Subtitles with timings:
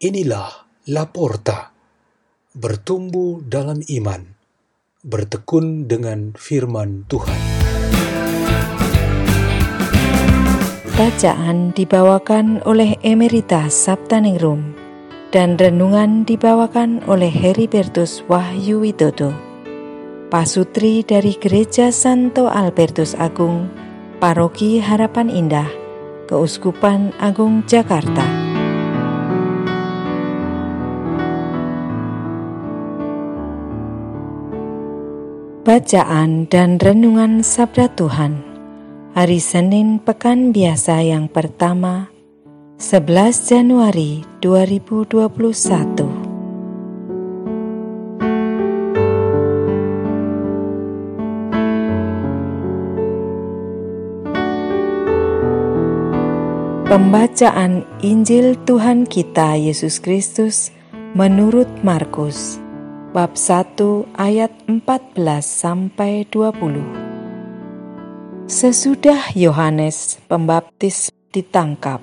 [0.00, 1.76] Inilah Laporta,
[2.56, 4.32] bertumbuh dalam iman,
[5.04, 7.36] bertekun dengan firman Tuhan.
[10.96, 14.72] Bacaan dibawakan oleh Emerita Sabtaningrum
[15.36, 19.36] dan renungan dibawakan oleh Heribertus Wahyu Widodo.
[20.32, 23.68] Pasutri dari Gereja Santo Albertus Agung,
[24.16, 25.68] Paroki Harapan Indah,
[26.24, 28.49] Keuskupan Agung Jakarta.
[35.60, 38.40] Bacaan dan Renungan Sabda Tuhan.
[39.12, 42.08] Hari Senin Pekan Biasa yang pertama
[42.80, 43.04] 11
[43.44, 45.20] Januari 2021
[56.88, 60.72] Pembacaan Injil Tuhan kita Yesus Kristus
[61.12, 62.69] menurut Markus
[63.10, 66.78] bab 1 ayat 14 sampai 20.
[68.46, 71.98] Sesudah Yohanes Pembaptis ditangkap,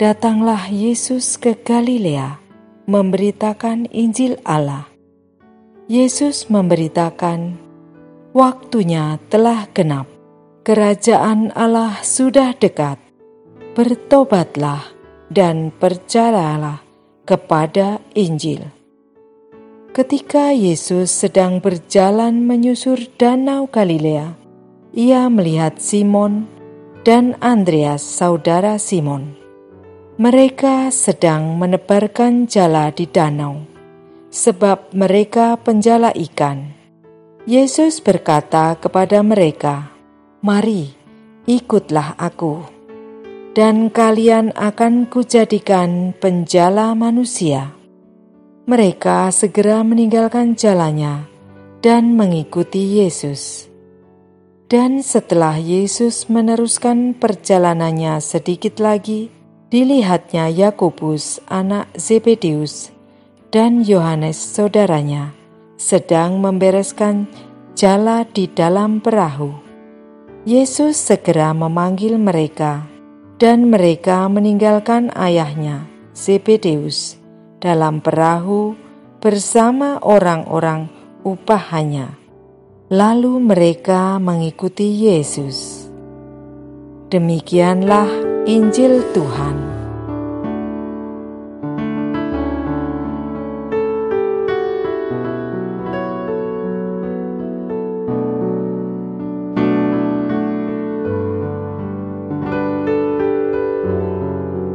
[0.00, 2.40] datanglah Yesus ke Galilea
[2.88, 4.88] memberitakan Injil Allah.
[5.86, 7.60] Yesus memberitakan,
[8.32, 10.08] "Waktunya telah genap,
[10.64, 12.96] kerajaan Allah sudah dekat."
[13.72, 14.84] bertobatlah
[15.32, 16.84] dan percayalah
[17.24, 18.81] kepada Injil.
[19.92, 24.32] Ketika Yesus sedang berjalan menyusur Danau Galilea,
[24.96, 26.48] ia melihat Simon
[27.04, 29.36] dan Andreas, saudara Simon.
[30.16, 33.68] Mereka sedang menebarkan jala di danau,
[34.32, 36.72] sebab mereka penjala ikan.
[37.44, 39.92] Yesus berkata kepada mereka,
[40.40, 40.88] "Mari,
[41.44, 42.64] ikutlah Aku."
[43.52, 47.81] dan kalian akan kujadikan penjala manusia.
[48.62, 51.26] Mereka segera meninggalkan jalannya
[51.82, 53.66] dan mengikuti Yesus.
[54.70, 59.34] Dan setelah Yesus meneruskan perjalanannya sedikit lagi,
[59.66, 62.94] dilihatnya Yakobus anak Zebedeus
[63.50, 65.34] dan Yohanes saudaranya
[65.74, 67.26] sedang membereskan
[67.74, 69.58] jala di dalam perahu.
[70.46, 72.86] Yesus segera memanggil mereka
[73.42, 75.82] dan mereka meninggalkan ayahnya,
[76.14, 77.21] Zebedeus,
[77.62, 78.74] dalam perahu
[79.22, 80.90] bersama orang-orang
[81.22, 82.18] upahannya.
[82.90, 85.86] Lalu mereka mengikuti Yesus.
[87.08, 88.10] Demikianlah
[88.50, 89.71] Injil Tuhan.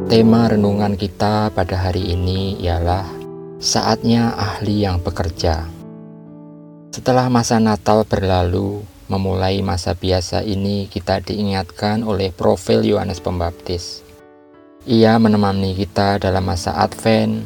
[0.08, 3.04] Tema renungan kita pada hari ini ialah
[3.60, 5.68] saatnya ahli yang bekerja.
[6.96, 8.80] Setelah masa Natal berlalu,
[9.12, 14.00] memulai masa biasa ini kita diingatkan oleh profil Yohanes Pembaptis.
[14.88, 17.44] Ia menemani kita dalam masa Advent,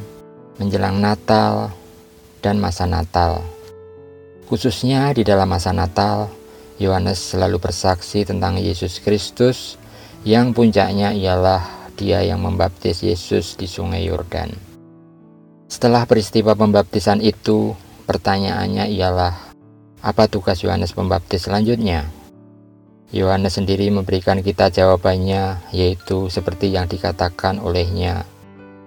[0.62, 1.74] menjelang Natal,
[2.46, 3.42] dan masa Natal.
[4.46, 6.30] Khususnya di dalam masa Natal,
[6.78, 9.74] Yohanes selalu bersaksi tentang Yesus Kristus
[10.22, 14.52] yang puncaknya ialah dia yang membaptis Yesus di sungai Yordan.
[15.72, 17.72] Setelah peristiwa pembaptisan itu,
[18.04, 19.34] pertanyaannya ialah,
[20.04, 22.04] apa tugas Yohanes Pembaptis selanjutnya?
[23.12, 28.24] Yohanes sendiri memberikan kita jawabannya, yaitu seperti yang dikatakan olehnya,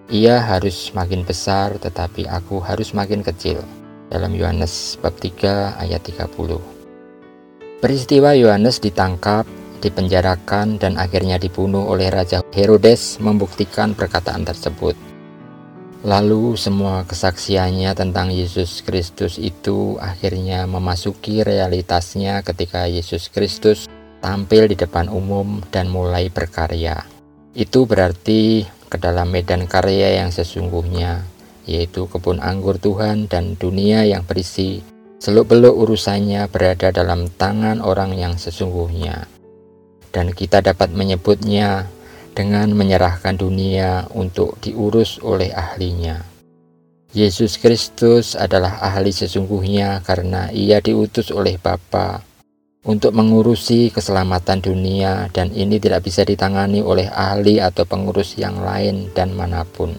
[0.05, 3.65] ia harus makin besar tetapi aku harus makin kecil.
[4.05, 6.61] Dalam Yohanes bab 3 ayat 30.
[7.81, 9.49] Peristiwa Yohanes ditangkap
[9.85, 14.97] dipenjarakan dan akhirnya dibunuh oleh Raja Herodes membuktikan perkataan tersebut.
[16.05, 23.89] Lalu semua kesaksiannya tentang Yesus Kristus itu akhirnya memasuki realitasnya ketika Yesus Kristus
[24.21, 27.05] tampil di depan umum dan mulai berkarya.
[27.53, 31.25] Itu berarti ke dalam medan karya yang sesungguhnya,
[31.65, 34.85] yaitu kebun anggur Tuhan dan dunia yang berisi
[35.17, 39.34] seluk-beluk urusannya berada dalam tangan orang yang sesungguhnya
[40.15, 41.91] dan kita dapat menyebutnya
[42.31, 46.23] dengan menyerahkan dunia untuk diurus oleh ahlinya.
[47.11, 52.23] Yesus Kristus adalah ahli sesungguhnya karena ia diutus oleh Bapa
[52.87, 59.11] untuk mengurusi keselamatan dunia dan ini tidak bisa ditangani oleh ahli atau pengurus yang lain
[59.11, 59.95] dan mana pun.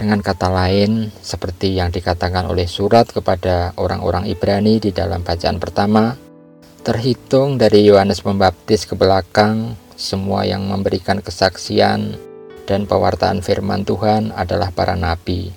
[0.00, 6.16] Dengan kata lain, seperti yang dikatakan oleh surat kepada orang-orang Ibrani di dalam bacaan pertama,
[6.80, 12.16] Terhitung dari Yohanes Pembaptis ke belakang, semua yang memberikan kesaksian
[12.64, 15.52] dan pewartaan firman Tuhan adalah para nabi.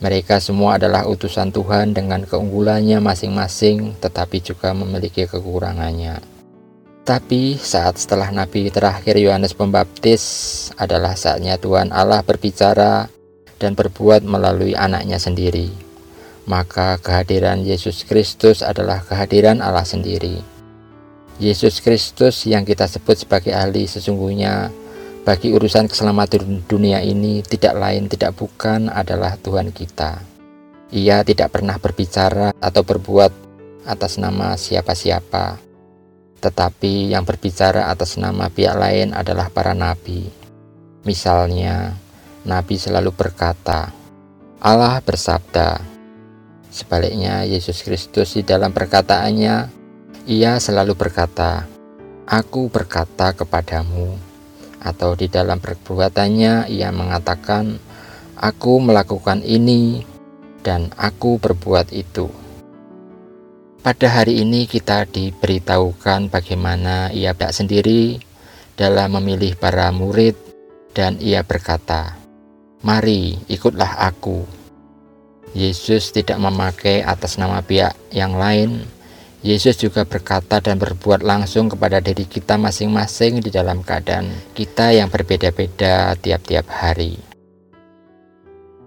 [0.00, 6.24] Mereka semua adalah utusan Tuhan dengan keunggulannya masing-masing, tetapi juga memiliki kekurangannya.
[7.04, 10.22] Tapi saat setelah Nabi terakhir Yohanes Pembaptis
[10.80, 13.10] adalah saatnya Tuhan Allah berbicara
[13.60, 15.91] dan berbuat melalui anaknya sendiri.
[16.44, 20.42] Maka kehadiran Yesus Kristus adalah kehadiran Allah sendiri.
[21.38, 24.70] Yesus Kristus yang kita sebut sebagai ahli sesungguhnya
[25.22, 30.18] bagi urusan keselamatan dunia ini tidak lain tidak bukan adalah Tuhan kita.
[30.92, 33.32] Ia tidak pernah berbicara atau berbuat
[33.86, 35.72] atas nama siapa-siapa
[36.42, 40.26] tetapi yang berbicara atas nama pihak lain adalah para nabi.
[41.06, 41.94] Misalnya,
[42.42, 43.94] nabi selalu berkata,
[44.58, 45.91] "Allah bersabda."
[46.72, 49.68] Sebaliknya, Yesus Kristus di dalam perkataannya,
[50.24, 51.68] ia selalu berkata,
[52.24, 54.16] "Aku berkata kepadamu."
[54.80, 57.76] Atau di dalam perbuatannya, ia mengatakan,
[58.40, 60.00] "Aku melakukan ini
[60.64, 62.32] dan aku berbuat itu."
[63.84, 68.16] Pada hari ini kita diberitahukan bagaimana ia tidak sendiri
[68.78, 70.38] dalam memilih para murid
[70.96, 72.16] dan ia berkata,
[72.82, 74.61] Mari ikutlah aku.
[75.52, 78.88] Yesus tidak memakai atas nama pihak yang lain.
[79.44, 85.12] Yesus juga berkata dan berbuat langsung kepada diri kita masing-masing di dalam keadaan kita yang
[85.12, 87.18] berbeda-beda tiap-tiap hari.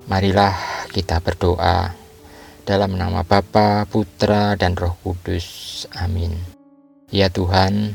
[0.09, 0.55] Marilah
[0.89, 1.93] kita berdoa.
[2.65, 5.85] Dalam nama Bapa, Putra, dan Roh Kudus.
[6.01, 6.33] Amin.
[7.13, 7.93] Ya Tuhan,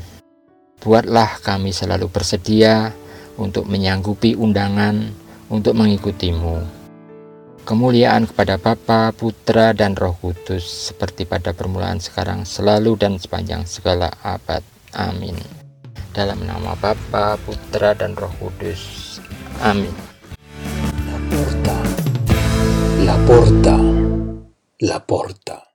[0.79, 2.95] buatlah kami selalu bersedia
[3.35, 5.11] untuk menyanggupi undangan
[5.51, 6.80] untuk mengikutimu.
[7.71, 14.11] Kemuliaan kepada Bapa, Putra, dan Roh Kudus seperti pada permulaan sekarang selalu dan sepanjang segala
[14.27, 14.59] abad.
[14.91, 15.39] Amin.
[16.11, 19.15] Dalam nama Bapa, Putra, dan Roh Kudus.
[19.63, 19.95] Amin.
[21.07, 21.77] La porta.
[23.07, 23.75] La porta.
[24.83, 25.70] la porta.